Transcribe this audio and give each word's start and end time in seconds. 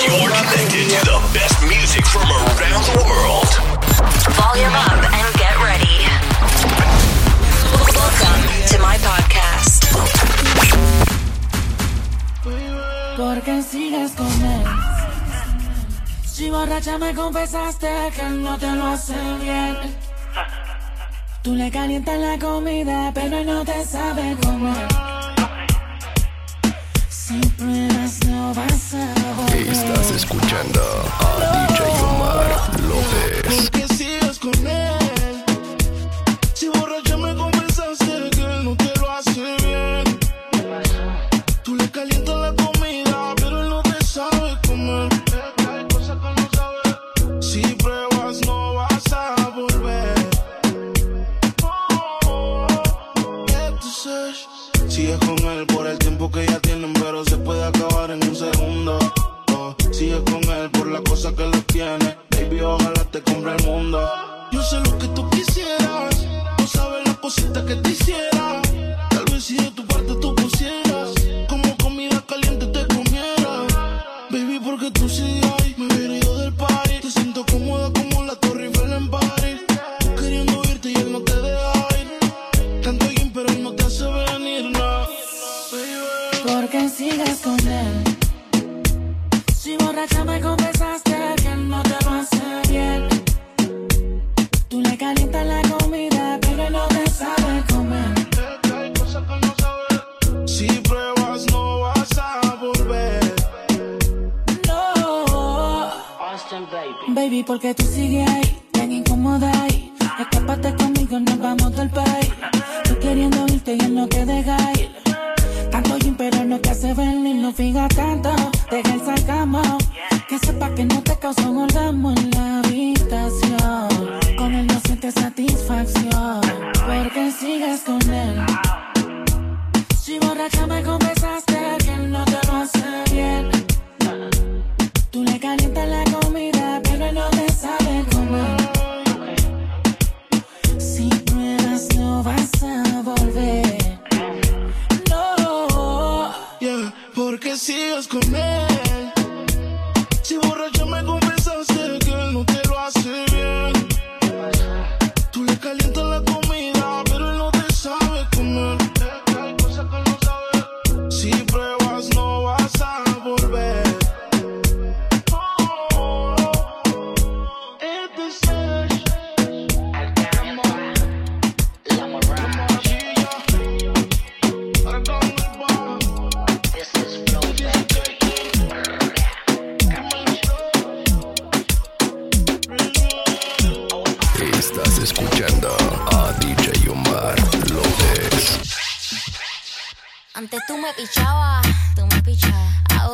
You're 0.00 0.28
connected 0.28 0.88
to 0.90 1.00
the 1.06 1.18
best 1.32 1.62
music 1.66 2.04
from 2.06 2.28
around 2.28 2.84
the 2.84 3.02
world. 3.08 3.50
Volume 4.36 4.74
up 4.74 5.00
and 5.18 5.34
get 5.36 5.56
ready. 5.64 5.96
Welcome 7.96 8.42
to 8.68 8.76
my 8.80 8.98
podcast. 8.98 9.80
Porque 13.16 13.62
sigues 13.62 14.12
con 14.12 14.26
él. 14.26 14.64
Si 16.24 16.50
borracha 16.50 16.98
me 16.98 17.14
confesaste 17.14 18.12
que 18.14 18.28
no 18.30 18.58
te 18.58 18.70
lo 18.76 18.86
hace 18.88 19.14
bien. 19.40 19.76
Tú 21.42 21.54
le 21.54 21.70
calientas 21.70 22.18
la 22.18 22.38
comida, 22.38 23.10
pero 23.14 23.42
no 23.44 23.64
te 23.64 23.84
sabe 23.86 24.36
comer. 24.42 25.09
Estás 29.70 30.10
escuchando 30.10 30.80
a 31.20 31.68
DJ 31.68 32.02
Omar 32.02 32.80
López. 32.88 33.89
baby, 62.40 62.60
ojalá 62.60 63.04
te 63.10 63.22
compre 63.22 63.54
el 63.56 63.64
mundo. 63.64 64.00
Yo 64.52 64.62
sé 64.62 64.76
lo 64.80 64.98
que 64.98 65.08
tú 65.08 65.28
quisieras, 65.30 66.26
no 66.58 66.66
sabes 66.66 67.06
las 67.06 67.16
cositas 67.18 67.62
que 67.64 67.76
te 67.76 67.90
hiciera. 67.90 68.62
Tal 69.10 69.24
vez 69.30 69.44
si 69.44 69.56
de 69.56 69.70
tu 69.70 69.86
parte 69.86 70.14
tú 70.20 70.34
pusieras. 70.34 70.89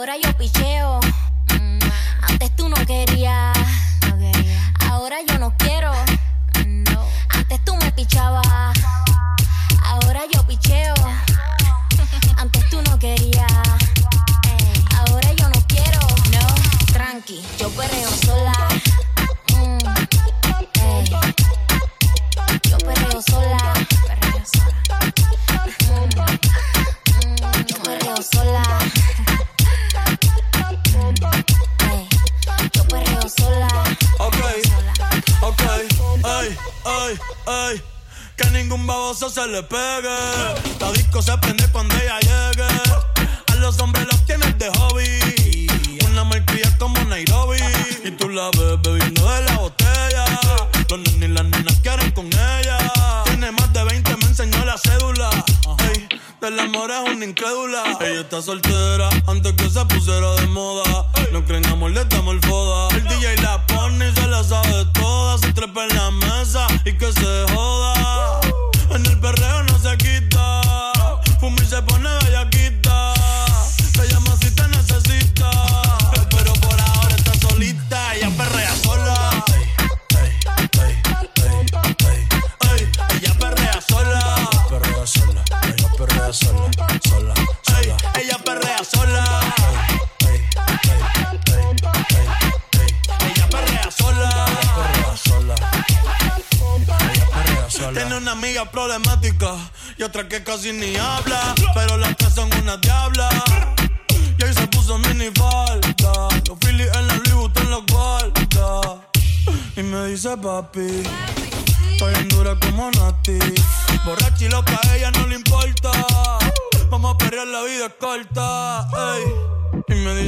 ahora 0.06 0.18
yo 0.18 0.32
piché. 0.38 0.65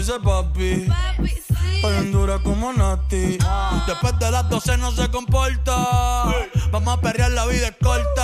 dice 0.08 0.20
papi. 0.20 0.86
papi 0.88 1.28
sí. 1.28 1.84
Hoy 1.84 2.10
dura 2.10 2.38
como 2.38 2.72
Nati. 2.72 3.38
Ah. 3.42 3.84
Después 3.86 4.18
de 4.18 4.30
las 4.30 4.48
12 4.48 4.78
no 4.78 4.90
se 4.92 5.08
comporta. 5.10 6.32
Vamos 6.70 6.98
a 6.98 7.00
perrear, 7.00 7.30
la 7.32 7.46
vida 7.46 7.68
es 7.68 7.76
corta. 7.82 8.17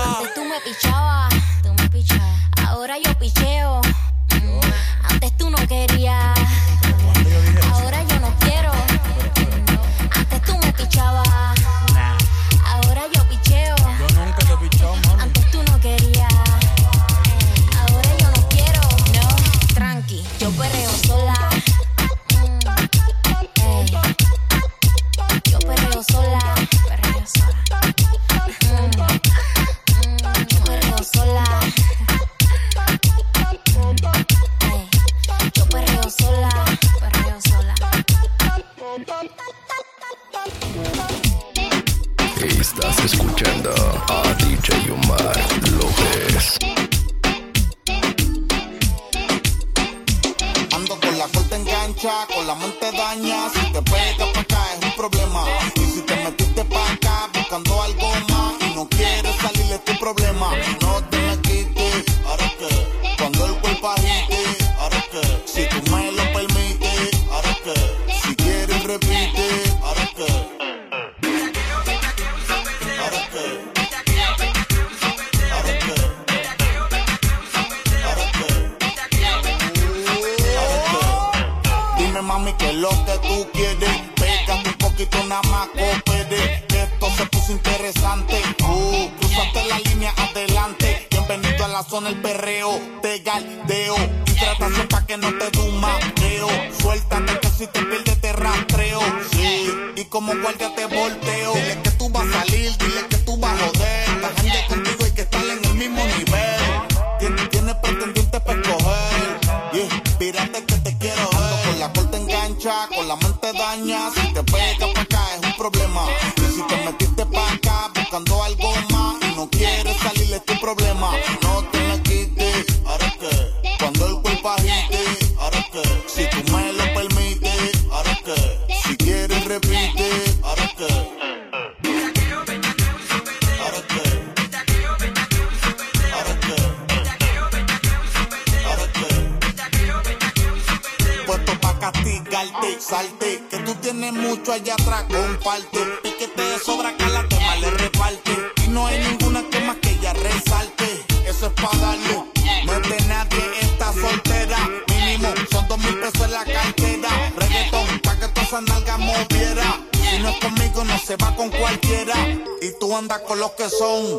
mucho 144.13 144.53
allá 144.53 144.75
atrás, 144.75 145.05
comparte. 145.05 145.79
Piquete 146.03 146.35
te 146.35 146.59
sobra 146.59 146.97
que 146.97 147.07
la 147.07 147.27
tema 147.29 147.57
le 147.57 147.71
reparte. 147.71 148.33
Y 148.65 148.69
no 148.69 148.87
hay 148.87 148.99
ninguna 148.99 149.43
que 149.51 149.61
más 149.61 149.77
que 149.77 149.91
ella 149.91 150.13
resalte. 150.13 151.05
Eso 151.27 151.47
es 151.47 151.53
para 151.53 151.79
darlo. 151.79 152.27
No 152.65 152.73
es 152.73 152.89
de 152.89 153.07
nadie, 153.07 153.45
está 153.63 153.93
soltera. 153.93 154.59
Mínimo, 154.89 155.33
son 155.51 155.69
dos 155.69 155.79
mil 155.79 155.99
pesos 155.99 156.21
en 156.23 156.33
la 156.33 156.45
cartera. 156.45 157.09
Reggaetón, 157.37 158.01
pa' 158.01 158.19
que 158.19 158.29
todas 158.29 158.49
esas 158.49 158.63
nalgas 158.63 158.99
moviera. 158.99 159.81
Si 159.93 160.19
no 160.19 160.29
es 160.29 160.37
conmigo, 160.39 160.85
no 160.85 160.99
se 160.99 161.17
va 161.17 161.35
con 161.37 161.51
cualquiera. 161.51 162.15
Y 162.61 162.73
tú 162.79 162.97
andas 162.97 163.21
con 163.21 163.39
los 163.39 163.53
que 163.53 163.69
son. 163.69 164.19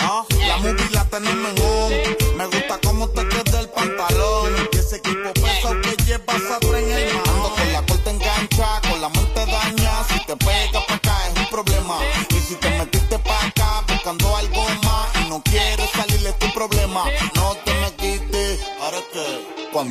¿ah? 0.00 0.24
La 0.46 0.56
movie 0.58 0.90
la 0.92 1.04
tenemos. 1.04 1.90
Me 2.36 2.46
gusta 2.46 2.78
cómo 2.84 3.08
te 3.08 3.26
queda 3.28 3.60
el 3.60 3.68
pantalón. 3.68 4.68
Y 4.72 4.76
ese 4.76 4.96
equipo 4.96 5.32
peso 5.34 5.80
que 5.82 6.04
llevas 6.04 6.42
atrás 6.50 6.82
en 6.82 6.92
el. 6.92 7.25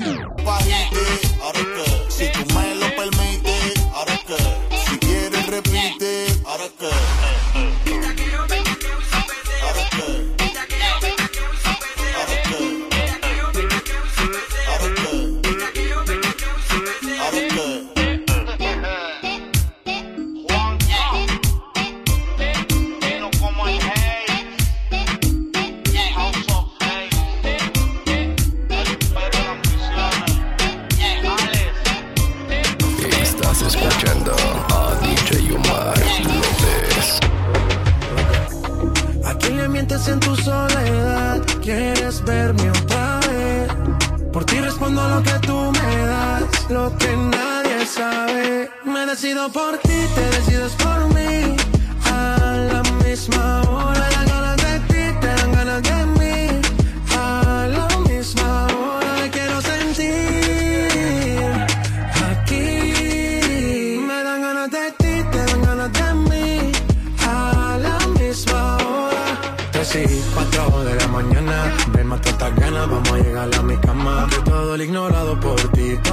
London. 0.04 0.35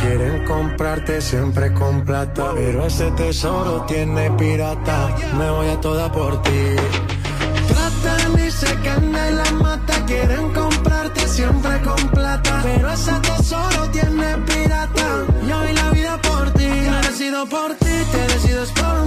quieren 0.00 0.44
comprarte 0.44 1.20
siempre 1.20 1.72
con 1.72 2.04
plata. 2.04 2.52
Pero 2.54 2.86
ese 2.86 3.10
tesoro 3.12 3.84
tiene 3.86 4.30
pirata, 4.32 5.16
me 5.36 5.50
voy 5.50 5.68
a 5.68 5.80
toda 5.80 6.10
por 6.10 6.42
ti. 6.42 6.76
Tratan 7.68 8.46
y 8.46 8.50
se 8.50 8.74
caen 8.80 9.12
de 9.12 9.30
la 9.32 9.50
mata, 9.52 10.04
quieren 10.06 10.52
comprarte 10.52 11.26
siempre 11.28 11.80
con 11.82 12.08
plata. 12.10 12.60
Pero 12.62 12.90
ese 12.90 13.12
tesoro 13.20 13.88
tiene 13.90 14.36
pirata, 14.38 15.26
yo 15.46 15.58
doy 15.58 15.72
la 15.72 15.90
vida 15.90 16.20
por 16.22 16.50
ti. 16.52 16.68
Yo 16.84 16.96
decido 17.08 17.46
por 17.46 17.74
ti, 17.74 17.94
te 18.12 18.34
decides 18.34 18.70
por 18.72 18.99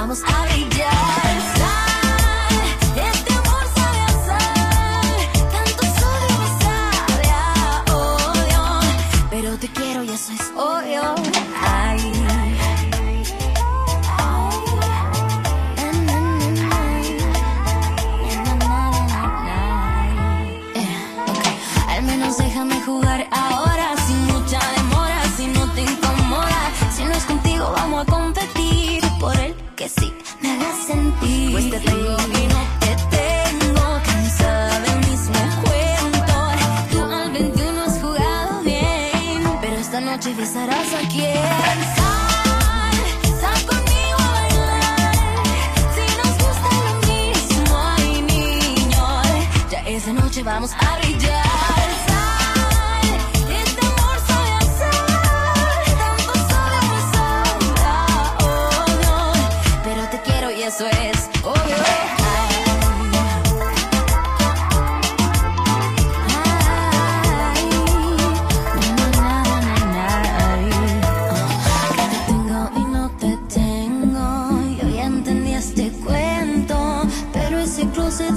vamos 0.00 0.22
a 0.24 0.59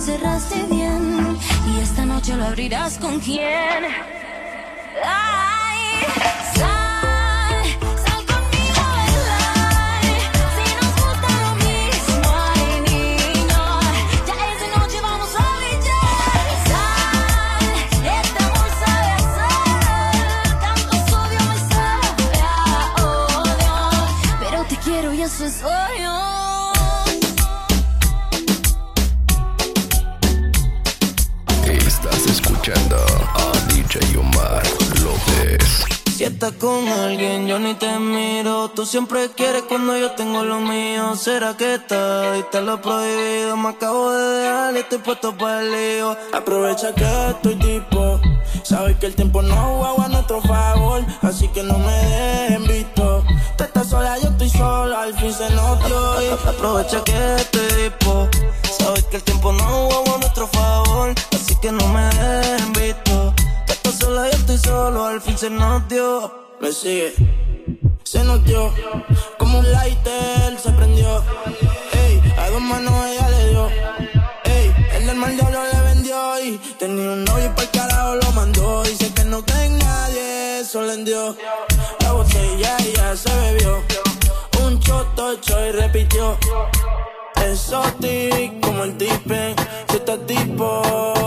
cerraste 0.03 0.63
bien. 0.69 1.37
Y 1.73 1.81
esta 1.81 2.05
noche 2.05 2.35
lo 2.35 2.45
abrirás 2.45 2.97
con 2.97 3.19
quién. 3.19 4.22
Estás 36.43 36.59
con 36.59 36.87
alguien, 36.89 37.47
yo 37.47 37.57
ni 37.57 37.73
te 37.75 37.99
miro. 37.99 38.69
Tú 38.69 38.85
siempre 38.85 39.29
quieres 39.29 39.63
cuando 39.63 39.97
yo 39.97 40.11
tengo 40.11 40.43
lo 40.43 40.59
mío. 40.59 41.15
¿Será 41.15 41.55
que 41.55 41.75
está 41.75 42.37
y 42.37 42.65
lo 42.65 42.81
prohibido? 42.81 43.55
Me 43.55 43.69
acabo 43.69 44.11
de 44.11 44.39
dejar 44.39 44.75
y 44.75 44.79
estoy 44.79 44.97
puesto 44.97 45.37
para 45.37 45.61
el 45.61 45.71
lío. 45.71 46.17
Aprovecha 46.33 46.93
que 46.93 47.05
estoy 47.29 47.55
tipo. 47.55 48.19
Sabes 48.63 48.97
que 48.97 49.05
el 49.05 49.15
tiempo 49.15 49.41
no 49.41 49.55
juega 49.55 50.05
a 50.05 50.09
nuestro 50.09 50.41
favor. 50.41 51.05
Así 51.21 51.47
que 51.47 51.63
no 51.63 51.77
me 51.77 51.93
dejen 51.93 52.63
visto. 52.67 53.23
Tú 53.57 53.63
estás 53.63 53.87
sola, 53.87 54.17
yo 54.19 54.29
estoy 54.29 54.49
sola. 54.49 55.03
Al 55.03 55.13
fin 55.13 55.33
se 55.33 55.49
nos 55.51 55.85
dio. 55.85 56.21
y 56.23 56.49
Aprovecha 56.49 57.01
que 57.05 57.35
estoy 57.35 57.89
tipo. 57.89 58.27
Sabes 58.79 59.03
que 59.05 59.17
el 59.17 59.23
tiempo 59.23 59.53
no 59.53 59.63
juega 59.63 60.15
a 60.15 60.17
nuestro 60.17 60.47
favor. 60.47 61.13
Así 61.33 61.55
que 61.61 61.71
no 61.71 61.87
me 61.87 62.03
dejen 62.03 62.42
se 65.43 65.49
nos. 65.49 65.83
Me 66.61 66.71
sigue, 66.71 67.13
se 68.05 68.23
nos. 68.23 68.39
Como 69.37 69.59
un 69.59 69.71
lighter 69.73 70.57
se 70.57 70.71
prendió. 70.71 71.21
Ey, 71.91 72.33
a 72.37 72.49
dos 72.49 72.61
manos 72.61 72.93
ella 73.07 73.29
le 73.29 73.49
dio. 73.49 73.67
Ey, 74.45 74.73
el 74.93 75.05
del 75.05 75.17
mal 75.17 75.35
diablo 75.35 75.59
le 75.69 75.79
vendió. 75.81 76.39
Y 76.45 76.57
tenía 76.79 77.11
un 77.11 77.25
novio 77.25 77.47
y 77.47 77.49
para 77.49 77.63
el 77.63 77.69
carajo 77.71 78.15
lo 78.15 78.31
mandó. 78.31 78.83
Dice 78.83 79.13
que 79.13 79.25
no 79.25 79.43
cree 79.43 79.65
en 79.65 79.79
nadie, 79.79 80.59
eso 80.61 80.81
le 80.81 80.95
dio. 81.03 81.35
La 81.99 82.13
botella 82.13 82.77
ya 82.95 83.13
se 83.17 83.35
bebió. 83.41 83.83
Un 84.63 84.79
choto 84.79 85.33
y 85.33 85.71
repitió. 85.71 86.37
Exotic 87.35 88.61
como 88.61 88.85
el 88.85 88.95
tipen, 88.95 89.55
si 89.89 89.97
estás 89.97 90.25
disponible, 90.25 91.22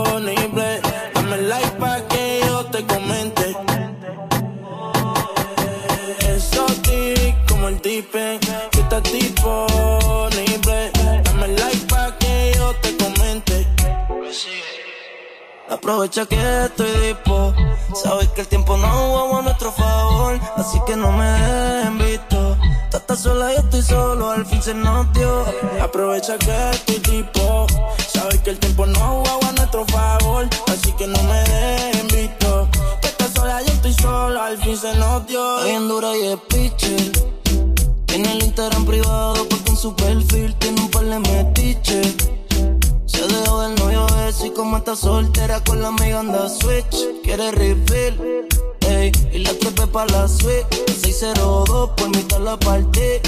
Aprovecha 15.69 16.25
que 16.25 16.37
estoy 16.63 16.89
dispo, 17.01 17.53
sabes 17.93 18.29
que 18.29 18.41
el 18.41 18.47
tiempo 18.47 18.77
no 18.77 18.87
jugó 18.87 19.37
a 19.37 19.41
nuestro 19.41 19.69
favor, 19.73 20.39
así 20.55 20.79
que 20.87 20.95
no 20.95 21.11
me 21.11 21.25
dejen 21.25 21.97
visto. 21.97 22.57
Tú 22.89 22.97
estás 22.97 23.19
sola, 23.19 23.53
yo 23.53 23.59
estoy 23.59 23.81
solo, 23.81 24.31
al 24.31 24.45
fin 24.45 24.61
se 24.61 24.73
nos 24.73 25.11
dio. 25.11 25.43
Aprovecha 25.81 26.37
que 26.37 26.69
estoy 26.71 26.99
tipo, 26.99 27.67
sabes 28.07 28.39
que 28.39 28.51
el 28.51 28.59
tiempo 28.59 28.85
no 28.85 29.23
juega 29.25 29.49
a 29.49 29.51
nuestro 29.51 29.85
favor, 29.87 30.47
así 30.67 30.93
que 30.93 31.05
no 31.05 31.21
me 31.23 31.39
dejen 31.41 32.07
visto. 32.07 32.69
Que 33.01 33.07
estás 33.07 33.31
sola, 33.33 33.61
yo 33.61 33.73
estoy 33.73 33.93
solo, 33.93 34.41
al 34.41 34.57
fin 34.59 34.77
se 34.77 34.95
nos 34.95 35.27
dio. 35.27 35.63
Bien 35.65 35.87
dura 35.89 36.15
y 36.15 36.27
es 36.27 36.39
pitcher. 36.47 37.11
Tiene 38.05 38.31
el 38.31 38.43
Instagram 38.43 38.85
privado 38.85 39.45
porque 39.49 39.71
en 39.71 39.77
su 39.77 39.93
perfil 39.93 40.55
tiene 40.59 40.79
un 40.79 40.89
par 40.89 41.03
de 41.03 41.19
metiches. 41.19 42.15
Se 43.17 43.27
dejó 43.27 43.61
del 43.61 43.73
novio 43.73 44.05
ese 44.27 44.45
y 44.45 44.49
como 44.51 44.77
está 44.77 44.95
soltera 44.95 45.63
con 45.63 45.81
la 45.81 45.87
amiga 45.87 46.19
anda 46.19 46.47
switch. 46.47 47.23
Quiere 47.23 47.49
refill, 47.49 48.45
ey, 48.81 49.11
y 49.33 49.39
la 49.39 49.53
trepe 49.57 49.87
pa' 49.87 50.05
la 50.05 50.27
suite. 50.27 50.67
602 51.01 51.89
por 51.97 52.09
mitad 52.09 52.39
la 52.41 52.57
parte. 52.57 53.19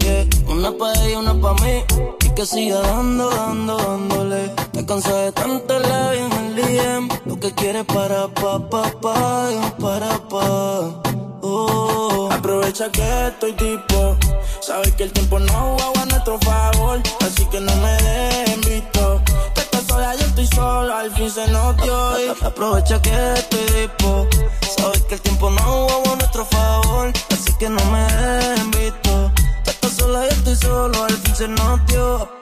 Yeah. 0.00 0.26
Una 0.48 0.72
pa' 0.72 0.92
ella, 1.04 1.20
una 1.20 1.40
pa' 1.40 1.54
mí. 1.62 1.84
Y 2.26 2.30
que 2.30 2.44
siga 2.44 2.80
dando, 2.80 3.30
dando, 3.30 3.76
dándole. 3.76 4.50
Me 4.72 4.84
cansa 4.84 5.14
de 5.14 5.30
tanto 5.30 5.78
la 5.78 6.12
en 6.12 6.32
el 6.32 6.56
DM. 6.56 7.08
Lo 7.26 7.38
que 7.38 7.52
quiere 7.52 7.84
para 7.84 8.26
pa, 8.26 8.58
pa, 8.68 8.90
pa, 9.00 9.48
para 9.78 10.18
pa. 10.28 11.02
Oh. 11.42 12.28
Aprovecha 12.32 12.90
que 12.90 13.28
estoy 13.28 13.52
tipo. 13.52 14.16
Sabes 14.60 14.90
que 14.94 15.04
el 15.04 15.12
tiempo 15.12 15.38
no 15.38 15.76
juega 15.78 16.02
a 16.02 16.06
nuestro 16.06 16.36
favor. 16.40 17.00
Así 17.20 17.44
que 17.46 17.60
no 17.60 17.76
me 17.76 17.92
dejen 17.92 18.60
visto. 18.62 19.19
Estoy 20.40 20.58
solo. 20.58 20.96
Al 20.96 21.10
fin 21.12 21.30
se 21.30 21.46
nos 21.48 21.76
y 21.84 22.44
Aprovecha 22.44 23.00
que 23.02 23.32
estoy 23.34 23.66
tipo. 23.66 24.28
Sabes 24.76 25.02
que 25.02 25.14
el 25.14 25.20
tiempo 25.20 25.50
no 25.50 25.62
juega 25.62 26.12
a 26.12 26.16
nuestro 26.16 26.44
favor. 26.44 27.12
Así 27.30 27.52
que 27.58 27.68
no 27.68 27.84
me 27.86 28.02
dejen 28.02 28.70
visto. 28.70 29.32
Que 29.64 29.70
estás 29.70 29.92
sola, 29.92 30.22
yo 30.22 30.30
estoy 30.30 30.56
solo. 30.56 31.04
Al 31.04 31.16
fin 31.16 31.34
se 31.34 31.48
nos. 31.48 32.39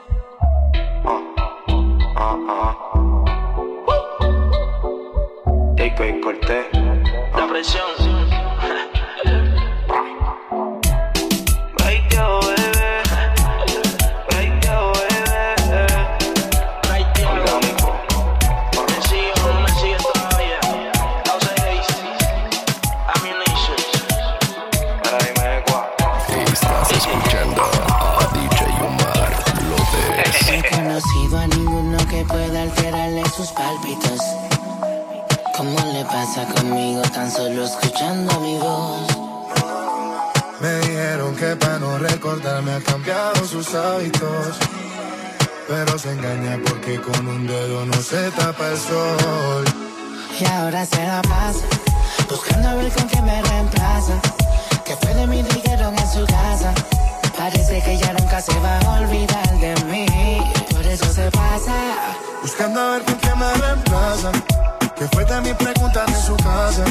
Fue 65.73 65.89
de 65.89 65.89
mi 65.89 65.91
pregunta 65.93 66.05
en 66.07 66.21
su 66.21 66.35
casa. 66.37 66.85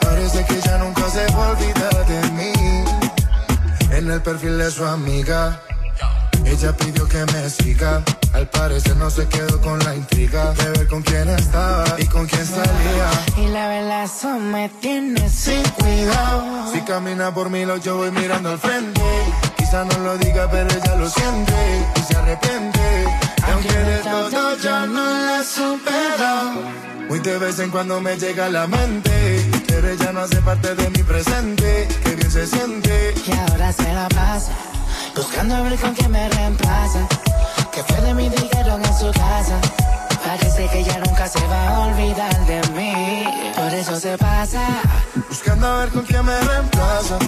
Parece 0.00 0.44
que 0.44 0.60
ya 0.60 0.78
nunca 0.78 1.02
se 1.10 1.26
va 1.32 1.46
a 1.46 1.50
olvidar 1.50 2.06
de 2.06 2.30
mí. 2.30 2.52
En 3.90 4.10
el 4.10 4.22
perfil 4.22 4.58
de 4.58 4.70
su 4.70 4.84
amiga. 4.84 5.60
Ella 6.44 6.76
pidió 6.76 7.08
que 7.08 7.24
me 7.32 7.50
siga. 7.50 8.02
Al 8.32 8.48
parecer 8.48 8.96
no 8.96 9.10
se 9.10 9.26
quedó 9.28 9.60
con 9.60 9.78
la 9.80 9.94
intriga 9.94 10.52
de 10.52 10.70
ver 10.70 10.86
con 10.86 11.02
quién 11.02 11.28
estaba 11.28 11.84
y 11.98 12.06
con 12.06 12.26
quién 12.26 12.46
salía. 12.46 13.10
Y 13.36 13.48
la 13.48 14.04
eso 14.04 14.38
me 14.38 14.68
tiene 14.80 15.28
sin 15.28 15.62
cuidado. 15.70 16.72
Si 16.72 16.80
camina 16.82 17.34
por 17.34 17.50
mí, 17.50 17.64
lo 17.64 17.78
yo 17.78 17.96
voy 17.96 18.10
mirando 18.12 18.50
al 18.50 18.58
frente. 18.58 19.00
Quizá 19.56 19.84
no 19.84 19.98
lo 19.98 20.18
diga, 20.18 20.48
pero 20.50 20.68
ella 20.70 20.94
lo 20.96 21.08
siente 21.10 21.84
y 21.96 22.00
se 22.00 22.16
arrepiente. 22.16 23.04
Y 23.38 23.50
aunque 23.50 23.72
de 23.72 23.98
todo 23.98 24.56
yo 24.58 24.86
no 24.86 25.04
la 25.04 25.42
supero. 25.42 26.95
Muy 27.08 27.20
de 27.20 27.38
vez 27.38 27.58
en 27.60 27.70
cuando 27.70 28.00
me 28.00 28.16
llega 28.16 28.46
a 28.46 28.48
la 28.48 28.66
mente. 28.66 29.50
Pero 29.68 29.88
ella 29.88 30.12
no 30.12 30.20
hace 30.20 30.40
parte 30.42 30.74
de 30.74 30.90
mi 30.90 31.02
presente. 31.02 31.88
Que 32.02 32.16
bien 32.16 32.30
se 32.30 32.46
siente. 32.46 33.14
Y 33.26 33.32
ahora 33.32 33.72
se 33.72 33.92
la 33.92 34.08
pasa, 34.08 34.52
buscando 35.14 35.54
a 35.54 35.62
ver 35.62 35.78
con 35.78 35.94
quién 35.94 36.10
me 36.10 36.28
reemplaza. 36.28 37.06
Que 37.72 37.82
fue 37.84 38.00
de 38.00 38.14
mí 38.14 38.28
dijeron 38.28 38.84
en 38.84 38.98
su 38.98 39.10
casa. 39.12 39.60
Parece 40.24 40.68
que 40.68 40.82
ya 40.82 40.98
nunca 40.98 41.28
se 41.28 41.46
va 41.46 41.68
a 41.68 41.80
olvidar 41.86 42.46
de 42.46 42.60
mí. 42.74 43.24
Por 43.54 43.72
eso 43.72 44.00
se 44.00 44.18
pasa. 44.18 44.60
Buscando 45.28 45.66
a 45.66 45.78
ver 45.78 45.88
con 45.90 46.02
quién 46.02 46.24
me 46.24 46.40
reemplaza. 46.40 47.18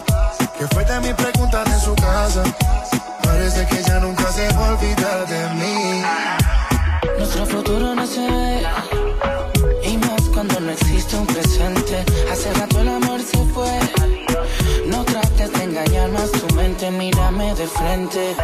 Que 0.58 0.66
fue 0.66 0.84
de 0.84 1.00
mi 1.00 1.14
pregunta 1.14 1.62
en 1.64 1.80
su 1.80 1.94
casa. 1.94 2.42
Parece 3.22 3.66
que 3.66 3.82
ya 3.82 4.00
nunca 4.00 4.32
se 4.32 4.48
va 4.54 4.68
a 4.68 4.72
olvidar 4.72 5.26
de 5.28 5.54
mí. 5.54 6.02
Nuestro 7.18 7.46
futuro 7.46 7.94
no 7.94 8.06
se 8.06 8.20
ve. 8.20 8.66
No 10.68 10.74
existe 10.74 11.16
un 11.16 11.26
presente. 11.26 12.04
Hace 12.30 12.52
rato 12.52 12.80
el 12.82 12.88
amor 12.88 13.22
se 13.22 13.38
fue. 13.54 13.72
No 14.86 15.02
trates 15.02 15.50
de 15.50 15.64
engañar 15.64 16.10
más 16.10 16.30
tu 16.30 16.54
mente, 16.54 16.90
mírame 16.90 17.54
de 17.54 17.66
frente. 17.66 18.36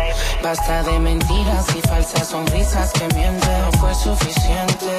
Basta 0.42 0.82
de 0.84 1.00
mentiras 1.00 1.66
y 1.76 1.86
falsas 1.86 2.26
sonrisas 2.26 2.92
que 2.92 3.14
mienten. 3.14 3.60
No 3.60 3.72
fue 3.72 3.94
suficiente 3.94 4.96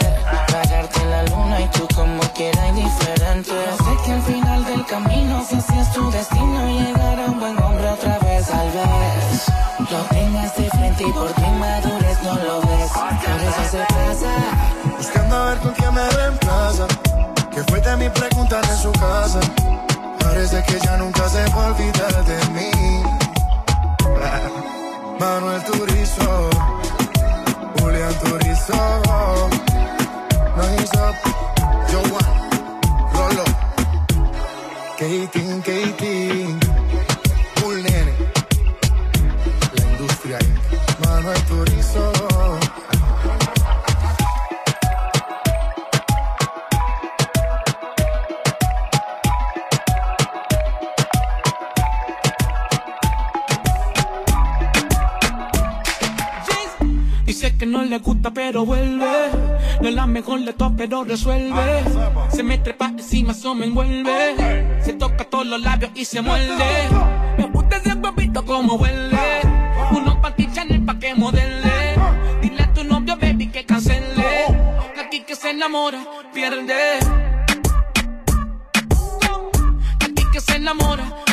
pagarte 0.51 1.03
la 1.05 1.23
luna 1.23 1.61
y 1.61 1.67
tú 1.69 1.87
como 1.95 2.21
quiera 2.35 2.67
indiferente. 2.67 3.49
Yo 3.49 3.85
sé 3.85 4.03
que 4.05 4.11
al 4.11 4.21
final 4.21 4.65
del 4.65 4.85
camino, 4.85 5.43
si 5.49 5.55
así 5.55 5.73
tu 5.95 6.11
destino, 6.11 6.67
llegar 6.67 7.19
a 7.21 7.25
un 7.25 7.39
buen 7.39 7.57
hombre 7.63 7.89
otra 7.89 8.19
vez, 8.19 8.47
tal 8.47 8.67
vez. 8.67 9.89
Lo 9.89 9.97
tengas 10.15 10.55
de 10.57 10.69
frente 10.69 11.03
y 11.03 11.11
por 11.11 11.33
tu 11.33 11.41
inmadurez 11.41 12.21
no 12.21 12.35
lo 12.35 12.61
ves. 12.61 12.91
Por 12.91 13.41
eso 13.41 13.71
se 13.71 13.77
pasa. 13.79 14.84
Buscando 14.97 15.35
a 15.35 15.45
ver 15.49 15.57
con 15.59 15.73
quién 15.73 15.93
me 15.93 16.09
reemplaza. 16.09 16.87
Que 17.51 17.63
fue 17.63 17.81
de 17.81 17.97
mi 17.97 18.09
pregunta 18.09 18.61
en 18.69 18.77
su 18.77 18.91
casa. 18.93 19.39
Parece 20.19 20.63
que 20.63 20.79
ya 20.79 20.97
nunca 20.97 21.27
se 21.29 21.45
va 21.51 21.65
a 21.65 21.67
olvidar 21.67 22.25
de 22.25 22.45
mí. 22.55 22.71
Manuel 25.19 25.63
Turizo, 25.63 26.49
Julián 27.79 28.13
Turizo, 28.19 29.01
Nice 30.57 30.97
Up, 30.97 31.15
Joan, 31.89 32.27
Rolo, 33.13 33.45
Katie, 34.97 35.61
Katie, 35.63 36.64
Dice 57.45 57.57
que 57.59 57.67
no 57.67 57.83
le 57.83 57.99
gusta 57.99 58.31
pero 58.31 58.65
vuelve. 58.65 59.29
No 59.79 59.87
es 59.87 59.93
la 59.93 60.07
mejor 60.07 60.43
de 60.43 60.53
todas 60.53 60.73
pero 60.75 61.03
resuelve. 61.03 61.83
Se 62.31 62.41
me 62.41 62.57
trepa 62.57 62.87
encima, 62.87 63.33
eso 63.33 63.53
me 63.53 63.67
envuelve. 63.67 64.81
Se 64.83 64.93
toca 64.93 65.25
todos 65.25 65.45
los 65.45 65.61
labios 65.61 65.91
y 65.93 66.05
se 66.05 66.23
muerde. 66.23 66.89
Me 67.37 67.45
gusta 67.45 67.77
ese 67.77 67.93
huevito 67.93 68.43
como 68.43 68.77
huele. 68.77 69.41
Uno 69.91 70.19
pa' 70.23 70.35
ti 70.35 70.49
Chanel 70.51 70.83
pa' 70.85 70.97
que 70.97 71.13
modele. 71.13 71.95
Dile 72.41 72.63
a 72.63 72.73
tu 72.73 72.83
novio 72.83 73.15
baby 73.15 73.45
que 73.51 73.63
cancele. 73.63 74.47
Aquí 74.99 75.19
que 75.21 75.35
se 75.35 75.51
enamora 75.51 75.99
pierde. 76.33 76.97
Aquí 80.03 80.23
que 80.33 80.41
se 80.41 80.55
enamora 80.55 81.24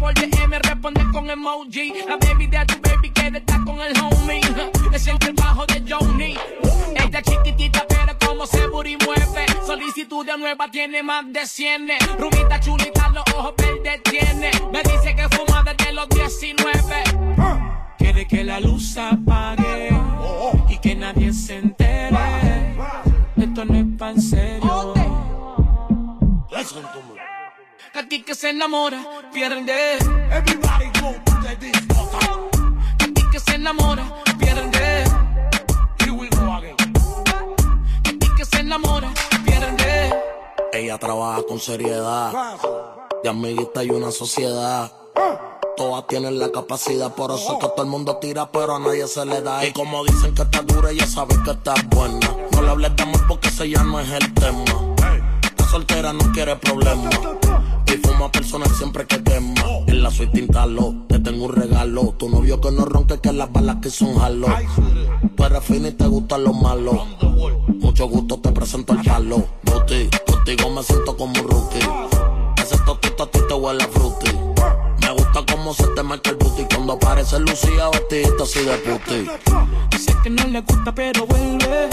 por 0.00 0.14
DM, 0.14 0.58
responde 0.62 1.02
con 1.12 1.30
emoji. 1.30 1.92
La 2.08 2.16
baby 2.16 2.46
de 2.46 2.64
tu 2.64 2.80
baby 2.80 3.10
quiere 3.10 3.38
estar 3.38 3.62
con 3.64 3.78
el 3.80 3.92
homie. 4.00 4.40
Es 4.92 5.06
el 5.06 5.18
trabajo 5.18 5.66
de 5.66 5.84
Johnny. 5.86 6.36
Ella 6.96 7.22
chiquitita, 7.22 7.84
pero 7.86 8.16
como 8.18 8.46
estudia 10.10 10.36
nueva, 10.36 10.68
tiene 10.70 11.02
más 11.02 11.24
de 11.32 11.46
100. 11.46 11.88
Rubita 12.18 12.58
chulita, 12.58 13.10
los 13.10 13.22
ojos 13.36 13.54
verdes 13.56 14.02
tiene. 14.02 14.50
Me 14.72 14.82
dice 14.82 15.14
que 15.14 15.28
fuma 15.28 15.62
desde 15.62 15.92
los 15.92 16.08
19. 16.08 17.04
Quiere 17.98 18.26
que 18.26 18.42
la 18.42 18.58
luz 18.58 18.96
apague 18.96 19.90
y 20.68 20.78
que 20.78 20.96
nadie 20.96 21.32
se 21.32 21.58
entere. 21.58 22.74
Esto 23.36 23.64
no 23.64 23.74
es 23.74 23.86
pan 23.96 24.20
serio. 24.20 24.94
Aquí 28.00 28.22
que 28.22 28.34
se 28.34 28.48
enamora, 28.48 29.04
pierde. 29.30 29.98
Everybody 30.32 30.86
go 31.02 31.12
to 31.22 31.32
the 31.42 31.54
disco. 31.56 32.08
Aquí 32.98 33.22
que 33.30 33.38
se 33.38 33.56
enamora, 33.56 34.04
pierde. 34.38 35.04
Here 35.98 36.10
we 36.10 36.30
go 36.30 36.50
again. 36.50 36.76
Aquí 38.06 38.26
que 38.38 38.44
se 38.46 38.60
enamora, 38.60 39.12
pierde. 39.44 40.14
Ella 40.72 40.96
trabaja 40.96 41.42
con 41.46 41.60
seriedad. 41.60 42.32
De 43.22 43.28
amiguita 43.28 43.84
y 43.84 43.90
una 43.90 44.10
sociedad. 44.10 44.90
Todas 45.76 46.06
tienen 46.06 46.38
la 46.38 46.50
capacidad, 46.50 47.14
por 47.14 47.32
eso 47.32 47.58
que 47.58 47.68
todo 47.68 47.82
el 47.82 47.90
mundo 47.90 48.16
tira, 48.16 48.50
pero 48.50 48.76
a 48.76 48.78
nadie 48.78 49.06
se 49.08 49.26
le 49.26 49.42
da. 49.42 49.62
Y 49.66 49.72
como 49.72 50.04
dicen 50.04 50.34
que 50.34 50.40
está 50.40 50.62
dura, 50.62 50.90
ella 50.90 51.06
sabe 51.06 51.34
que 51.44 51.50
está 51.50 51.74
buena. 51.90 52.34
No 52.52 52.62
le 52.62 52.70
hables 52.70 52.96
de 52.96 53.02
amor 53.02 53.26
porque 53.28 53.48
ese 53.48 53.68
ya 53.68 53.84
no 53.84 54.00
es 54.00 54.10
el 54.10 54.32
tema. 54.32 54.64
La 55.58 55.68
soltera 55.68 56.14
no 56.14 56.32
quiere 56.32 56.56
problemas. 56.56 57.39
Y 57.92 57.96
fuma 58.06 58.30
personal 58.30 58.70
siempre 58.70 59.04
que 59.06 59.22
quema. 59.22 59.62
En 59.88 60.02
la 60.02 60.10
suite 60.10 60.38
instalo, 60.38 60.94
te 61.08 61.18
tengo 61.18 61.46
un 61.46 61.52
regalo. 61.52 62.14
Tu 62.18 62.28
novio 62.28 62.60
que 62.60 62.70
no 62.70 62.84
ronque 62.84 63.18
que 63.18 63.32
las 63.32 63.52
balas 63.52 63.76
que 63.82 63.90
son 63.90 64.16
jalo. 64.16 64.46
Tú 65.36 65.44
eres 65.44 65.64
fina 65.64 65.88
y 65.88 65.92
te 65.92 66.06
gustan 66.06 66.44
los 66.44 66.54
malos. 66.54 67.00
Mucho 67.80 68.06
gusto 68.06 68.38
te 68.38 68.52
presento 68.52 68.92
el 68.92 69.00
palo. 69.02 69.44
Booty, 69.64 70.08
contigo 70.24 70.70
me 70.70 70.82
siento 70.84 71.16
como 71.16 71.32
un 71.32 71.48
rookie. 71.48 71.80
Ese 72.62 72.78
totito 72.78 73.24
a 73.24 73.30
ti 73.30 73.40
te 73.48 73.54
huele 73.54 73.82
a 73.82 73.88
fruity. 73.88 74.30
Me 75.00 75.10
gusta 75.12 75.44
cómo 75.50 75.74
se 75.74 75.86
te 75.88 76.02
marca 76.04 76.30
el 76.30 76.36
booty 76.36 76.66
cuando 76.72 76.92
aparece 76.92 77.40
Lucía 77.40 77.88
vestidita 77.90 78.44
así 78.44 78.60
de 78.60 78.76
puti. 78.78 79.26
Dice 79.90 80.16
que 80.22 80.30
no 80.30 80.44
le 80.46 80.60
gusta 80.60 80.94
pero 80.94 81.26
vuelve. 81.26 81.88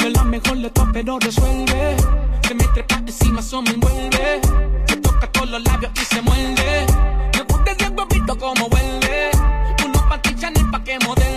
No 0.00 0.06
es 0.06 0.12
la 0.14 0.24
mejor 0.24 0.56
de 0.58 0.70
todas 0.70 0.90
pero 0.94 1.18
resuelve. 1.18 1.96
Se 2.48 2.54
me 2.54 2.64
trepa 2.68 2.94
encima, 2.96 3.40
eso 3.40 3.60
me 3.60 3.70
envuelve. 3.70 4.40
Toca 5.22 5.32
todos 5.34 5.50
los 5.50 5.62
labios 5.62 5.92
y 5.94 6.04
se 6.04 6.20
muerde. 6.20 6.86
Me 7.34 7.42
gusta 7.44 7.70
ese 7.70 7.88
huevito 7.90 8.36
como 8.36 8.68
vuelve. 8.68 9.30
Uno 9.84 10.08
pa' 10.08 10.20
ti 10.20 10.34
Chanel 10.34 10.68
pa' 10.68 10.82
que 10.82 10.98
modele. 10.98 11.31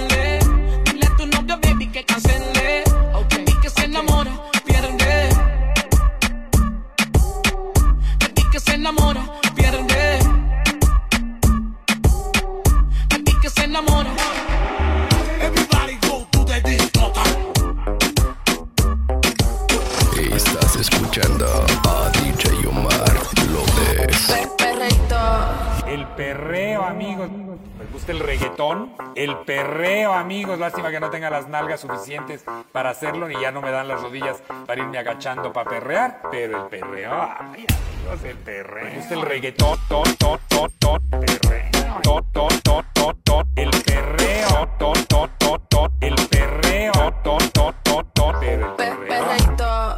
El 29.25 29.37
perreo, 29.39 30.13
amigos. 30.13 30.59
Lástima 30.59 30.91
que 30.91 30.99
no 30.99 31.09
tenga 31.09 31.31
las 31.31 31.47
nalgas 31.47 31.79
suficientes 31.79 32.45
para 32.71 32.91
hacerlo 32.91 33.27
y 33.31 33.41
ya 33.41 33.51
no 33.51 33.59
me 33.59 33.71
dan 33.71 33.87
las 33.87 33.99
rodillas 33.99 34.43
para 34.67 34.79
irme 34.79 34.99
agachando 34.99 35.51
para 35.51 35.67
perrear. 35.67 36.21
Pero 36.29 36.63
el 36.63 36.69
perreo, 36.69 37.11
ay, 37.11 37.35
amigos, 37.39 38.23
el 38.23 38.37
perreo. 38.37 38.85
Me 38.85 38.95
gusta 38.97 39.13
el 39.15 39.21
reggaetón, 39.23 39.79
ton, 39.89 40.15
ton, 40.17 40.39
ton, 40.47 40.71
ton, 40.77 41.09
perreo. 41.09 42.01
Ton, 42.03 42.31
ton, 42.33 42.49
ton, 42.61 42.85
ton, 42.93 43.21
ton, 43.23 43.47
el 43.55 43.71
perreo. 43.71 44.69
Ton, 44.77 45.05
ton, 45.07 45.29
ton, 45.39 45.67
ton, 45.69 45.91
el 46.01 46.15
perreo. 46.29 46.91
Ton, 47.23 47.49
ton, 47.51 47.75
ton, 47.81 48.05
ton, 48.13 48.35
pero 48.39 48.67
el 48.67 48.75
perreo. 48.75 49.07
Perreíto, 49.07 49.97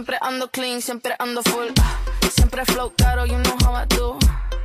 Siempre 0.00 0.16
ando 0.22 0.50
clean, 0.50 0.80
siempre 0.80 1.14
ando 1.18 1.42
full. 1.42 1.66
Siempre 2.34 2.64
flow 2.64 2.90
caro, 2.96 3.26
you 3.26 3.36
know 3.36 3.54
how 3.62 3.82
I 3.82 3.86
do. 3.94 4.18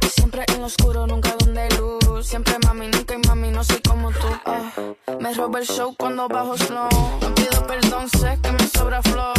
Siempre 0.10 0.46
en 0.48 0.64
oscuro, 0.64 1.08
nunca 1.08 1.36
donde 1.38 1.60
hay 1.60 1.70
luz. 1.72 2.26
Siempre 2.26 2.58
mami, 2.64 2.88
nunca 2.88 3.16
hay 3.16 3.22
mami, 3.28 3.50
no 3.50 3.62
soy 3.62 3.82
como 3.82 4.12
tú. 4.12 4.28
ah. 4.46 4.72
Me 5.20 5.34
roba 5.34 5.60
el 5.60 5.66
show 5.68 5.94
cuando 5.98 6.30
bajo 6.30 6.58
slow. 6.58 6.88
No 7.20 7.36
pido 7.36 7.68
perdón, 7.68 8.08
sé 8.08 8.40
que 8.42 8.50
me 8.50 8.66
sobra 8.70 9.02
flow. 9.02 9.34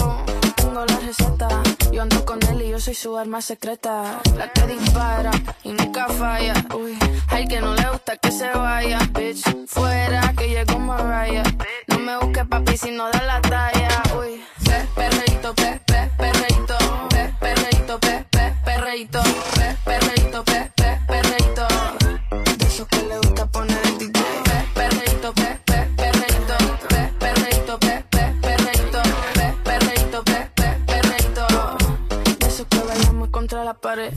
Tengo 0.57 0.85
la 0.85 0.99
receta, 0.99 1.49
yo 1.91 2.03
ando 2.03 2.27
con 2.27 2.43
él 2.47 2.61
y 2.61 2.69
yo 2.73 2.79
soy 2.79 2.93
su 2.95 3.17
arma 3.17 3.41
secreta. 3.41 4.21
La 4.37 4.53
que 4.53 4.67
dispara 4.67 5.31
y 5.65 5.73
nunca 5.73 6.09
falla. 6.09 6.53
Uy, 6.79 6.99
al 7.29 7.49
que 7.49 7.63
no 7.63 7.75
le 7.75 7.89
gusta 7.89 8.19
que 8.19 8.31
se 8.31 8.51
vaya, 8.51 8.99
bitch. 9.15 9.67
Fuera 9.67 10.35
que 10.37 10.47
llegó 10.47 10.79
Mariah. 10.79 11.45
No 11.87 11.99
me 12.01 12.19
busques 12.19 12.47
papi 12.47 12.77
si 12.77 12.91
no 12.91 13.09
da 13.11 13.23
la 13.23 13.41
talla. 13.41 14.03
Uy, 14.19 14.45
pe, 14.63 14.87
perreíto, 14.95 15.55
pe, 15.55 15.81
pe, 16.17 16.31
perreíto. 16.31 16.77
Pe, 17.09 17.35
perreíto, 17.41 17.99
pe, 17.99 18.25
pe, 18.31 18.55
perreíto. 18.65 19.23
Pe, 19.55 19.77
perreíto, 19.85 20.45
pe, 20.45 20.71
pe, 20.75 21.01
perreíto. 21.07 21.67
De 22.59 22.67
que 22.91 23.03
le 23.09 23.17
gusta 23.19 23.47
poner 23.47 23.81
el 23.85 23.99
DJ. 23.99 24.21
Pe, 24.45 24.57
perreíto, 24.75 25.33
pe, 25.33 25.59
pe, 25.65 25.79
perreíto. 25.97 26.57
Pe, 26.89 27.13
perreíto, 27.19 27.79
pe, 27.79 28.05
pe, 28.11 28.35
perreíto. 28.43 29.01
Pe, 29.35 29.55
perreíto, 29.65 30.23
pe, 30.25 30.51
pe, 30.55 30.69
perreíto. 30.87 31.47
De 32.41 32.65
que 32.71 32.79
bailamos 32.89 33.29
contra 33.31 33.65
la 33.65 33.75
pared. 33.75 34.13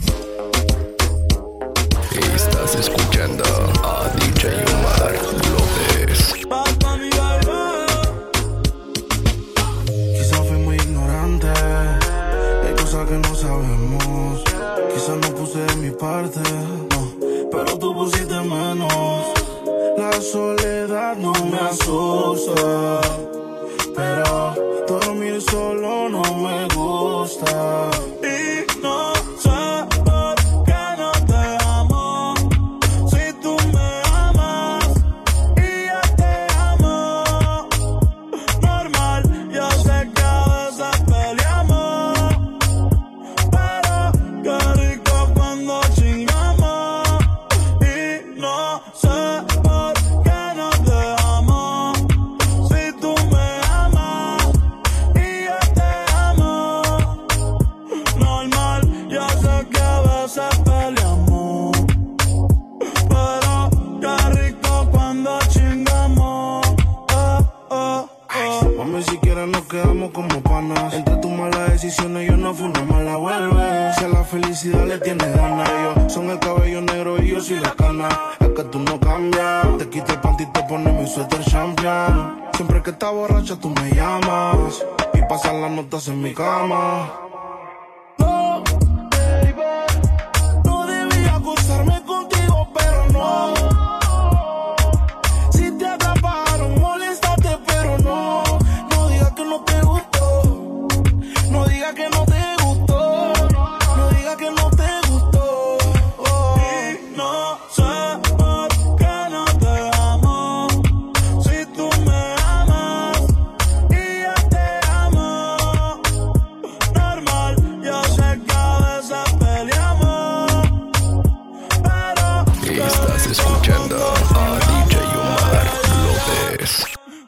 Estás 2.36 2.76
escuchando 2.76 3.44
a 3.84 4.10
DJ 4.20 4.64
Omar 4.74 5.14
López. 5.52 6.79
Parte, 16.00 16.40
pero 17.52 17.78
tú 17.78 17.94
pusiste 17.94 18.40
menos. 18.42 19.34
La 19.98 20.12
soledad 20.22 21.18
no 21.18 21.34
me 21.46 21.58
asusta, 21.60 23.02
Siempre 81.80 82.84
que 82.84 82.89
estás 82.89 83.13
borracha 83.13 83.56
tú 83.56 83.70
me 83.70 83.89
llamas 83.92 84.86
y 85.13 85.22
pasan 85.30 85.62
las 85.62 85.72
notas 85.72 86.10
en 86.10 86.22
mi 86.22 86.34
cama. 86.34 87.29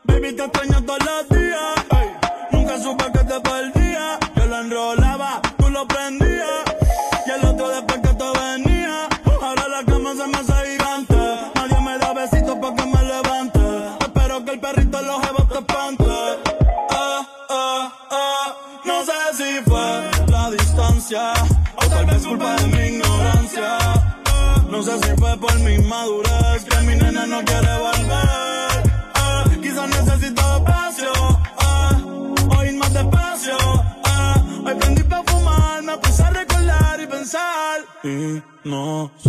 Baby, 0.03 0.33
te 0.33 0.43
extraño 0.43 0.83
todos 0.83 0.99
los 1.05 1.29
días. 1.29 1.85
Nunca 2.51 2.77
supe 2.77 3.05
que 3.13 3.19
te 3.19 3.39
perdía. 3.39 4.19
Yo 4.35 4.45
lo 4.45 4.59
enrolaba, 4.59 5.41
tú 5.57 5.69
lo 5.69 5.87
prendías. 5.87 6.63
Y 7.25 7.31
el 7.31 7.45
otro 7.45 7.69
después 7.69 8.01
que 8.01 8.13
te 8.13 8.39
venía. 8.39 9.07
Ahora 9.41 9.67
la 9.69 9.85
cama 9.85 10.11
se 10.15 10.27
me 10.27 10.37
hace 10.37 10.71
gigante. 10.71 11.15
Nadie 11.55 11.79
me 11.79 11.97
da 11.97 12.13
besitos 12.13 12.57
para 12.57 12.75
que 12.75 12.85
me 12.85 13.03
levante. 13.03 13.59
Espero 14.01 14.43
que 14.43 14.51
el 14.51 14.59
perrito 14.59 14.99
en 14.99 15.07
los 15.07 15.21
jebos 15.25 15.47
te 15.47 15.59
espante. 15.59 16.05
Ah, 16.89 17.27
ah, 17.49 17.93
ah. 18.11 18.55
No 18.83 19.05
sé 19.05 19.13
si 19.37 19.61
fue 19.63 20.11
la 20.27 20.51
distancia. 20.51 21.31
O 21.77 21.87
tal 21.87 22.05
vez 22.05 22.27
culpa 22.27 22.55
de 22.57 22.67
mi 22.67 22.97
ignorancia. 22.97 23.77
Ah, 24.25 24.61
no 24.69 24.83
sé 24.83 24.91
si 25.03 25.15
fue 25.15 25.37
por 25.37 25.57
mi 25.59 25.77
madurez. 25.77 26.65
Que 26.65 26.81
mi 26.81 26.95
nena 26.97 27.25
no 27.27 27.41
quiere 27.45 27.77
volver. 27.77 28.00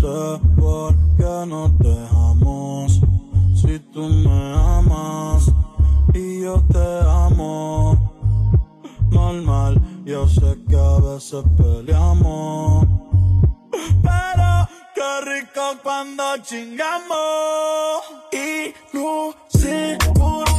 sé 0.03 0.41
por 0.59 0.95
qué 1.17 1.47
nos 1.47 1.79
dejamos. 1.79 3.01
Si 3.55 3.79
tú 3.93 4.09
me 4.09 4.55
amas 4.55 5.53
y 6.13 6.43
yo 6.43 6.61
te 6.73 6.89
amo. 7.09 7.97
Mal, 9.11 9.43
mal, 9.43 9.81
yo 10.05 10.29
sé 10.29 10.59
que 10.69 10.77
a 10.77 10.99
veces 10.99 11.45
peleamos. 11.57 12.85
Pero 14.03 14.69
qué 14.97 15.11
rico 15.31 15.63
cuando 15.85 16.25
chingamos. 16.43 18.03
Y 18.33 18.75
no 18.97 19.35
sé 19.51 19.99
por 20.15 20.52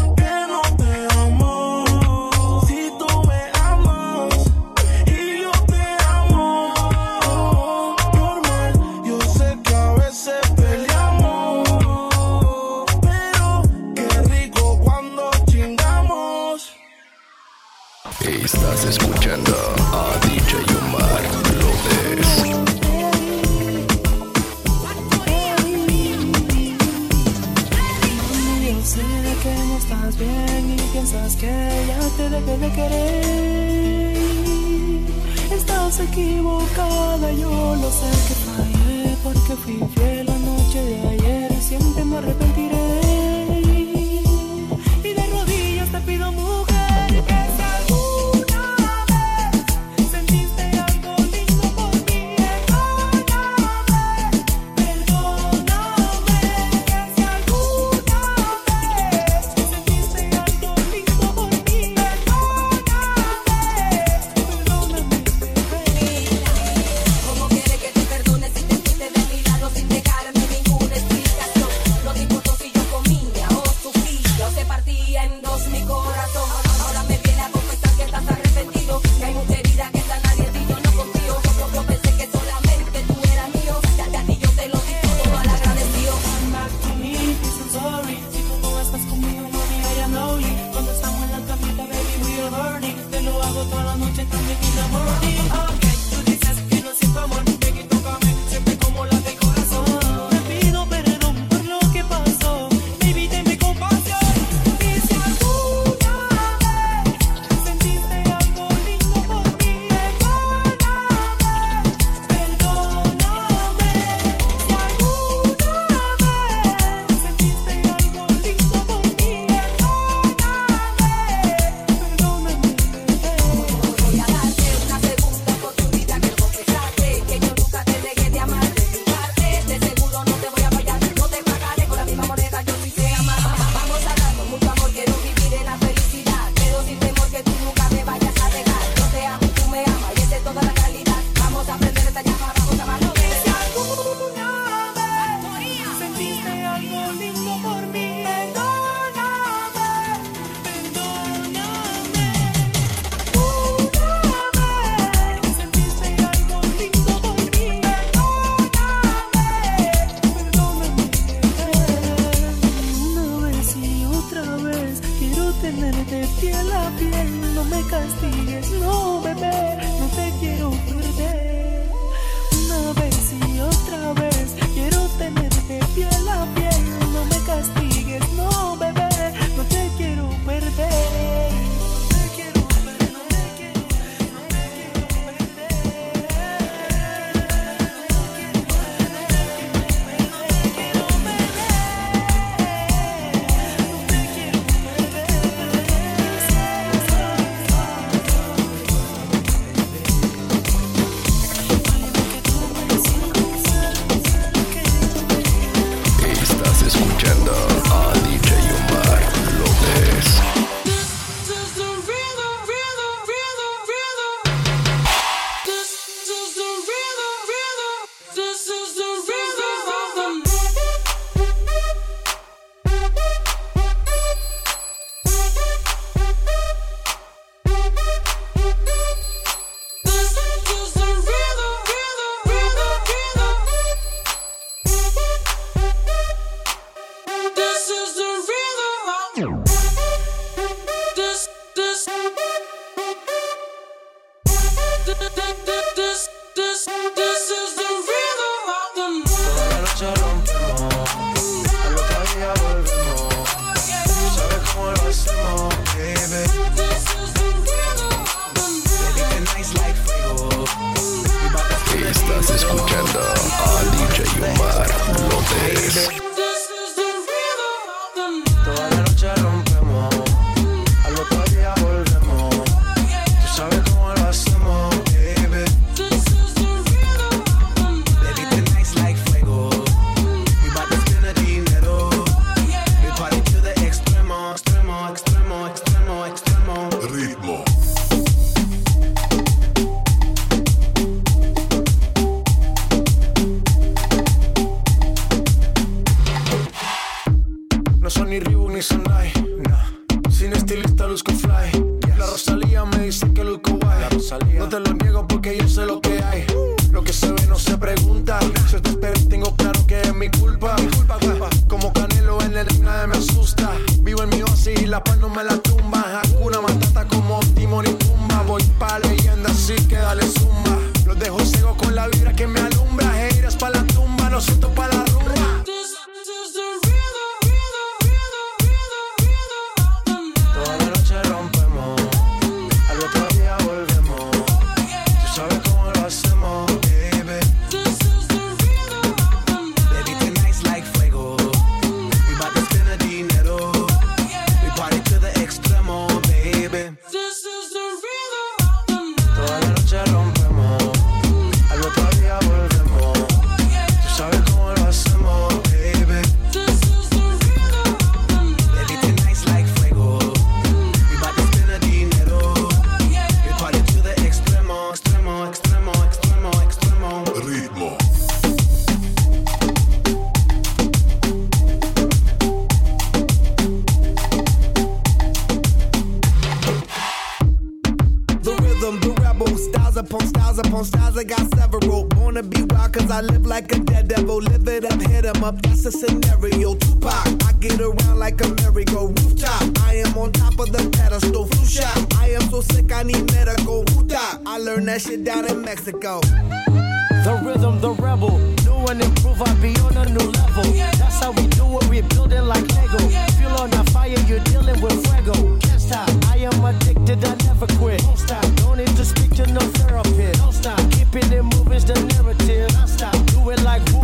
burn 394.84 394.94
that 394.94 395.02
shit 395.02 395.24
down 395.24 395.46
in 395.46 395.62
Mexico. 395.62 396.20
The 396.22 397.42
rhythm, 397.44 397.80
the 397.80 397.92
rebel. 397.92 398.38
New 398.66 398.86
and 398.88 399.02
improve, 399.02 399.42
I 399.42 399.54
be 399.62 399.76
on 399.80 399.98
a 399.98 400.06
new 400.10 400.28
level. 400.32 400.64
That's 401.00 401.20
how 401.20 401.32
we 401.32 401.48
do 401.48 401.78
it, 401.80 401.88
we 401.90 402.02
build 402.02 402.34
it 402.34 402.42
like 402.42 402.68
Lego. 402.76 403.00
Feel 403.38 403.56
on 403.62 403.70
the 403.70 403.84
fire, 403.92 404.20
you're 404.28 404.44
dealing 404.52 404.80
with 404.82 404.96
fuego. 405.08 405.60
Can't 405.60 405.82
stop, 405.82 406.10
I 406.28 406.38
am 406.38 406.66
addicted, 406.66 407.24
I 407.24 407.36
never 407.46 407.68
quit. 407.78 408.02
Don't 408.02 408.18
stop, 408.18 408.46
don't 408.56 408.78
need 408.78 408.96
to 408.96 409.06
speak 409.06 409.32
to 409.36 409.48
no 409.48 409.62
therapist. 409.80 410.40
Don't 410.40 410.54
stop, 410.54 410.80
keeping 410.92 411.32
it 411.32 411.44
moving's 411.44 411.86
the 411.86 411.96
narrative. 411.96 412.70
Don't 412.72 412.88
stop, 412.88 413.16
do 413.28 413.50
it 413.52 413.62
like 413.64 413.88
who 413.90 414.03